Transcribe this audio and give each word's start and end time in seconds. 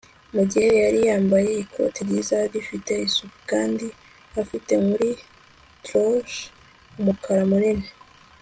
mugihe 0.35 0.69
yari 0.83 0.99
yambaye 1.09 1.51
ikote 1.63 1.99
ryiza, 2.07 2.37
rifite 2.53 2.91
isuku, 3.07 3.37
kandi 3.51 3.85
afite 4.41 4.71
muri 4.87 5.09
droshky 5.83 6.39
umukara 6.99 7.43
munini 7.51 7.87